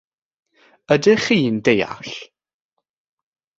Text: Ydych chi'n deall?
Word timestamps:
Ydych 0.93 1.23
chi'n 1.25 1.57
deall? 1.65 2.11